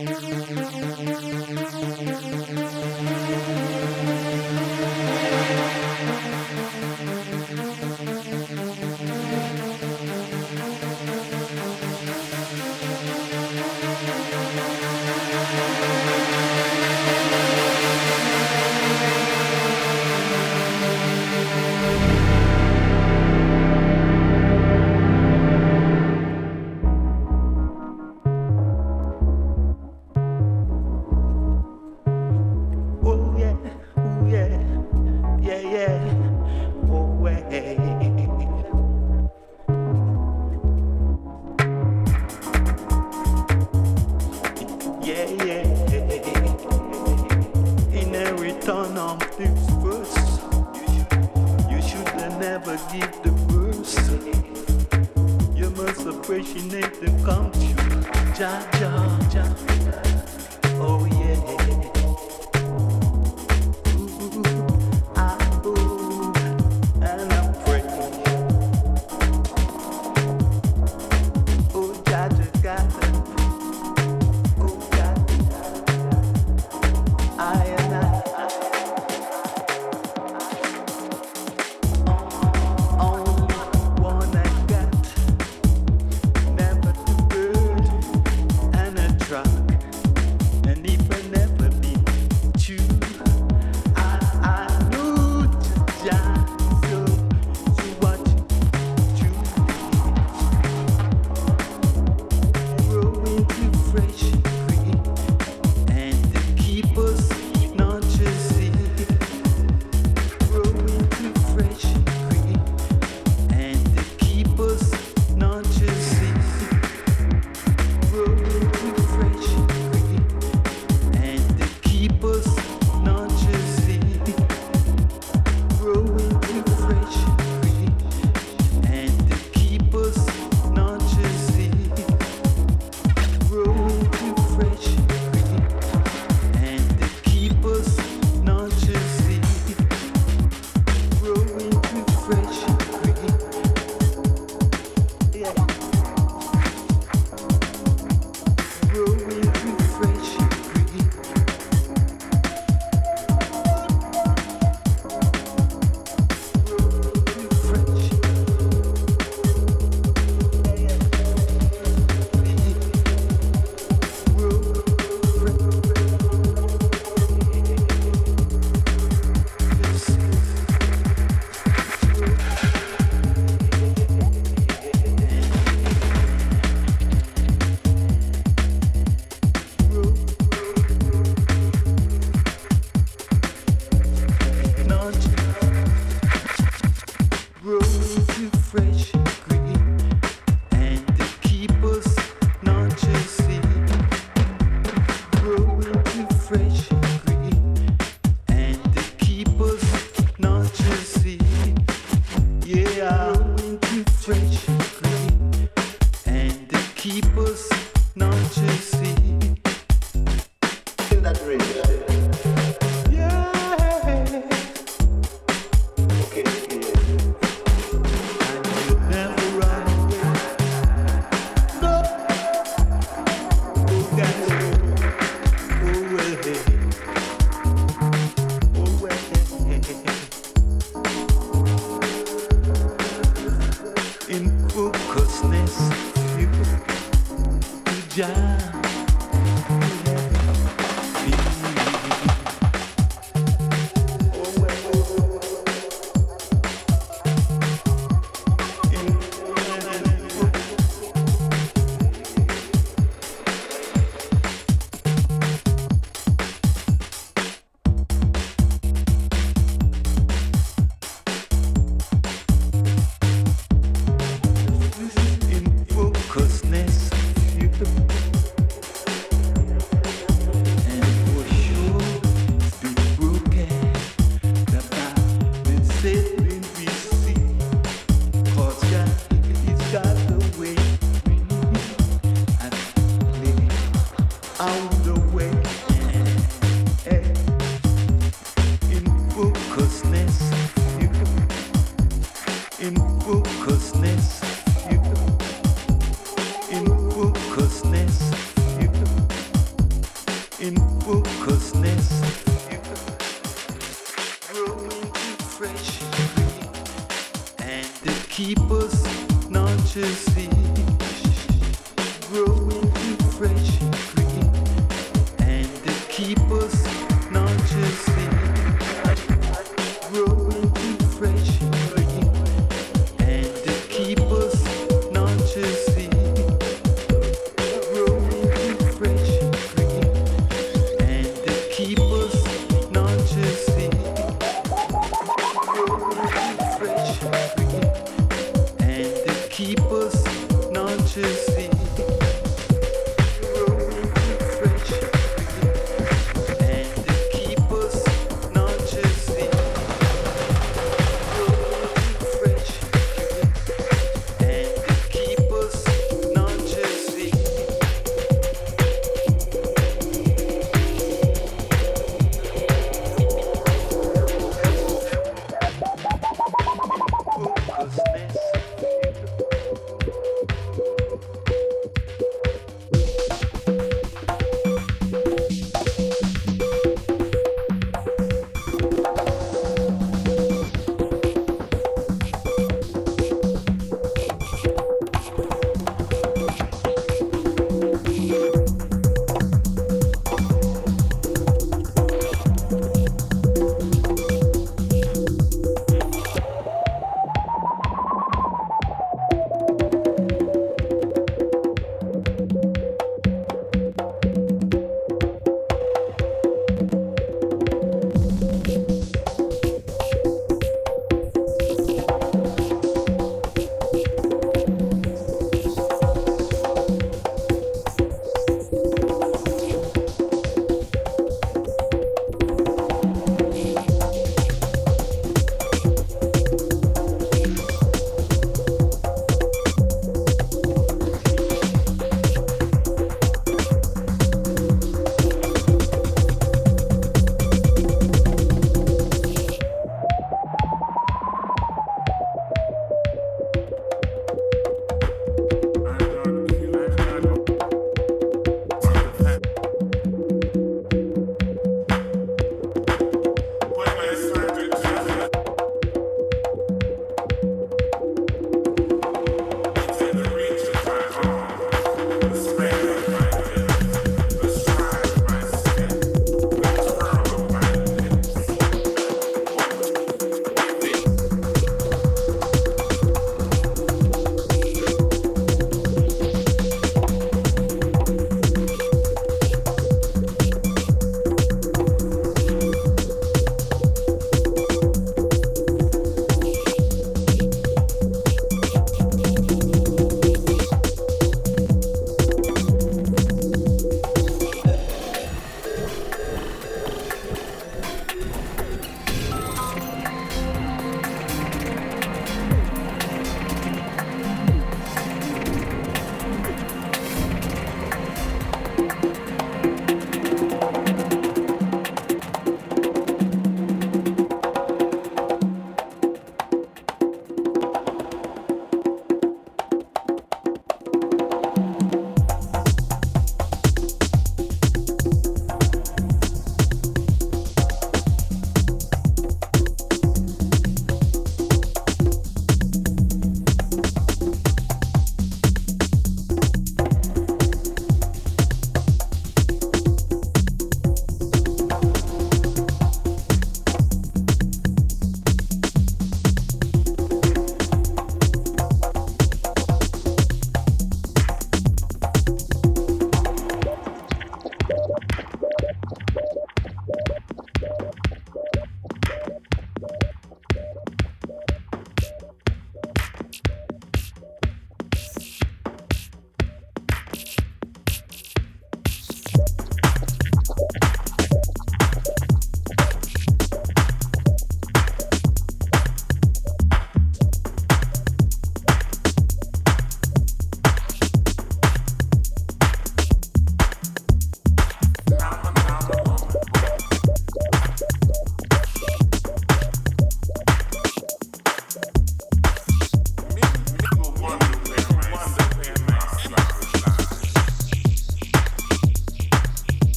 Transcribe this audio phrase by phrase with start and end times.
[0.00, 0.29] in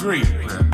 [0.00, 0.69] agree.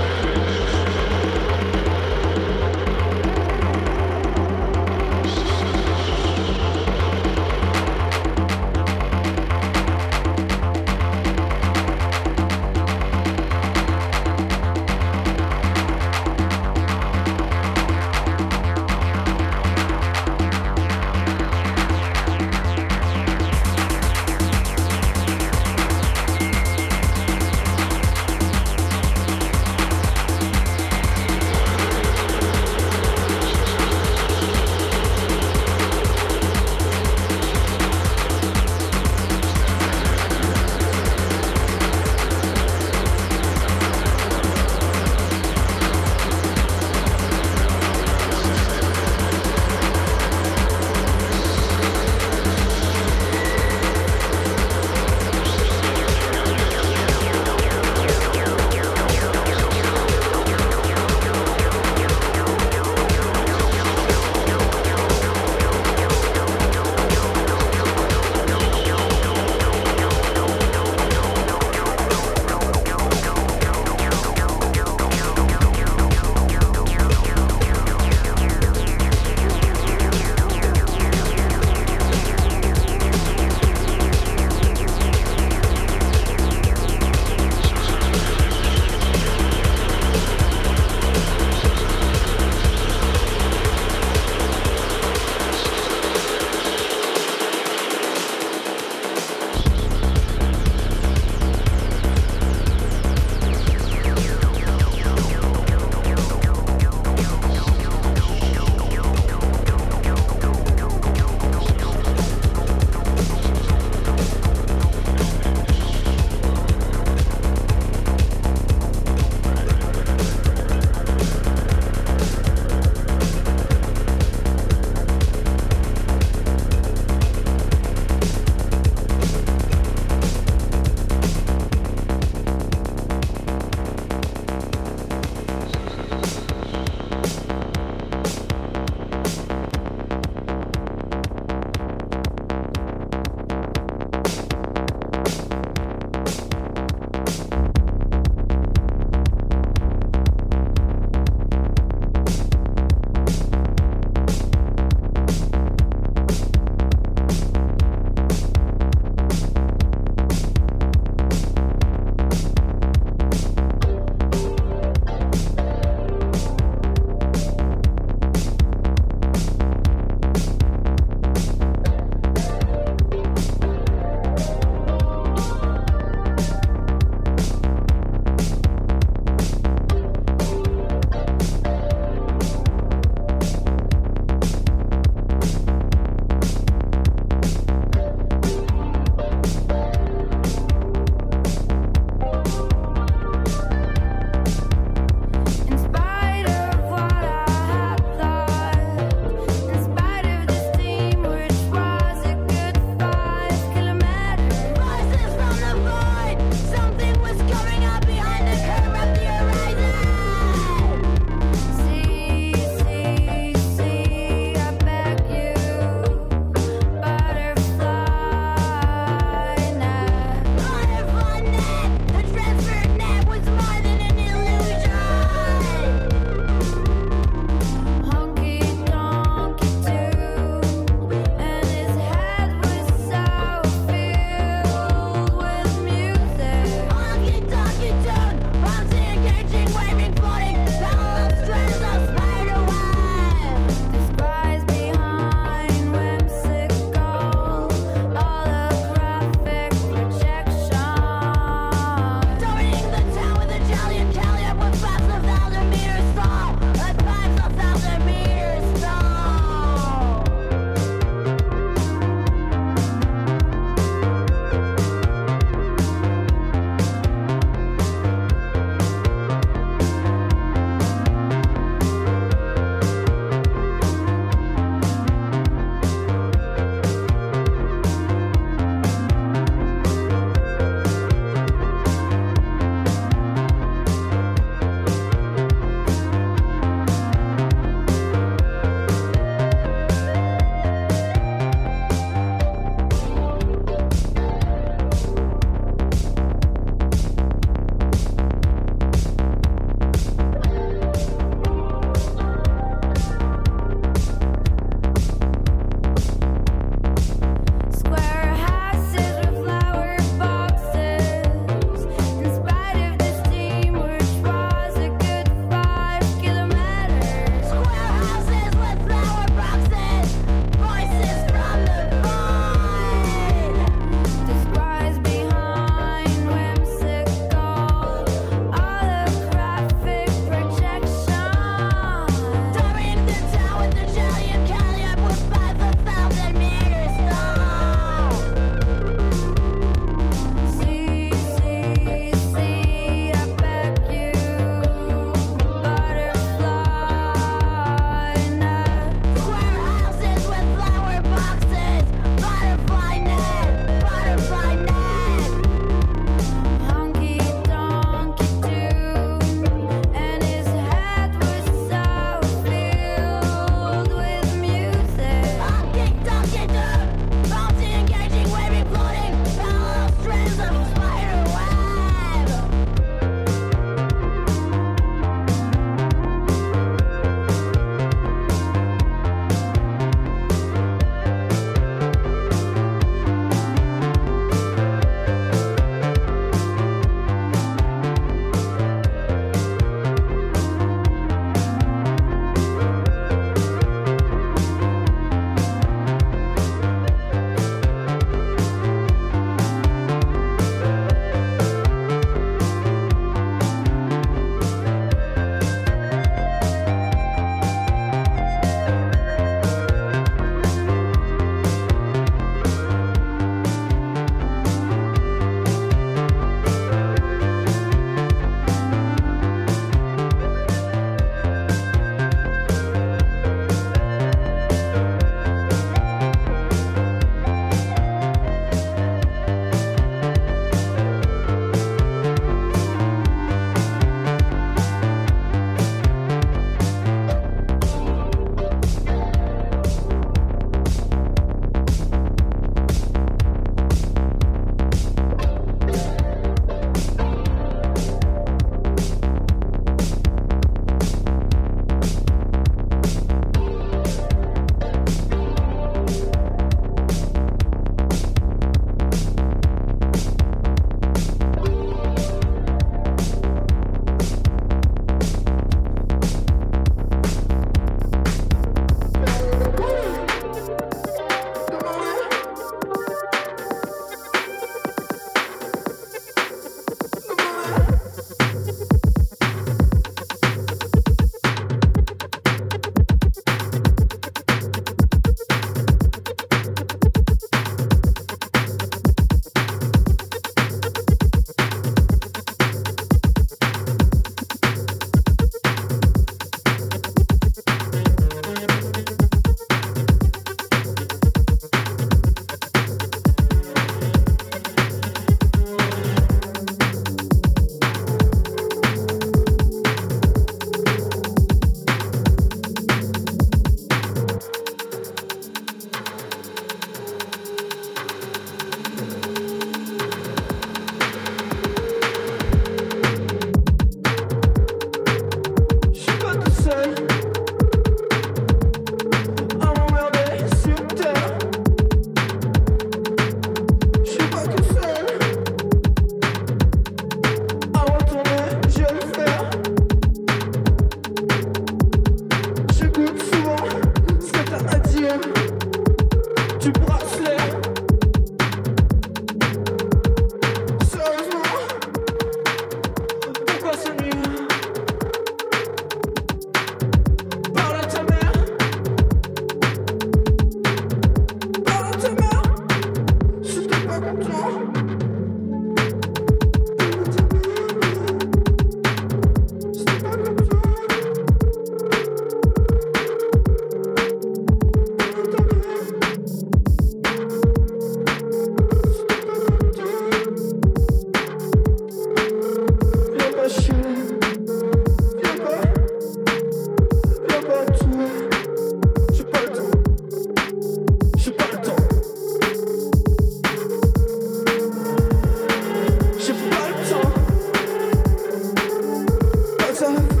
[599.61, 600.00] sun.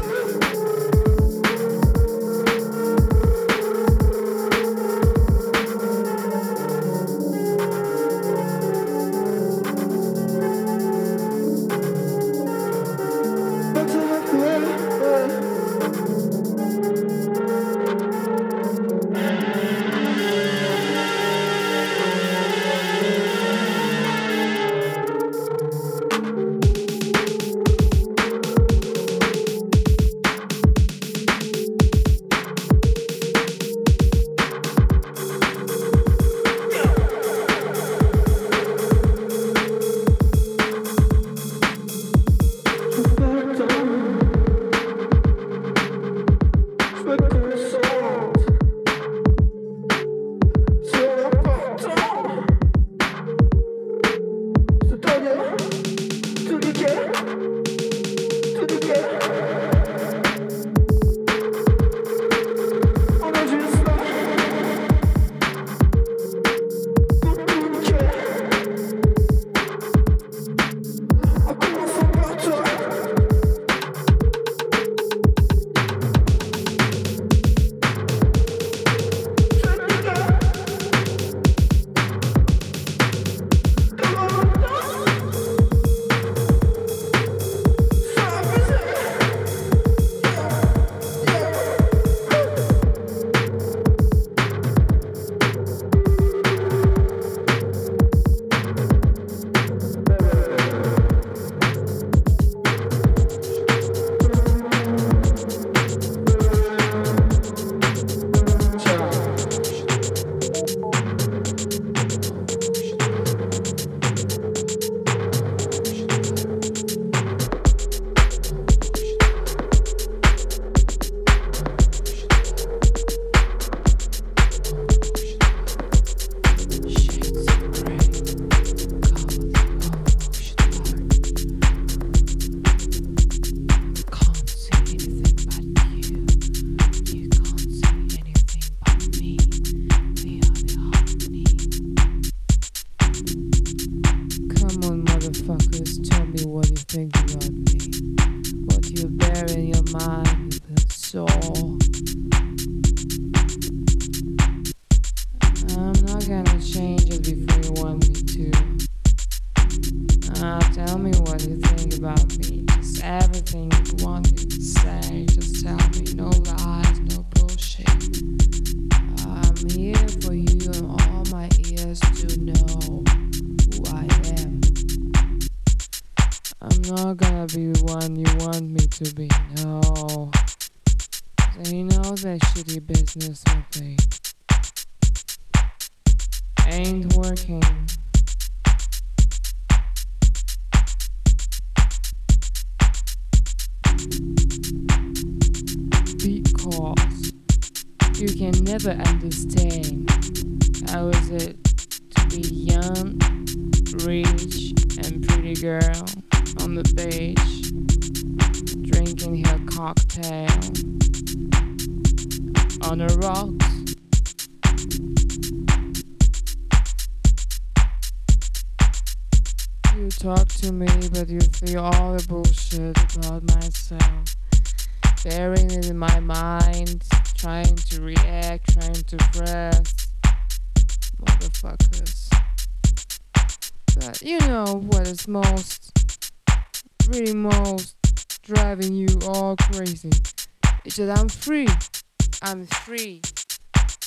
[242.91, 243.21] Free.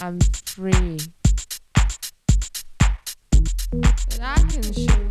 [0.02, 0.98] I'm free.
[3.72, 5.03] And I can show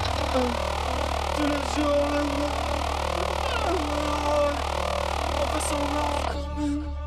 [5.76, 6.97] I'm coming.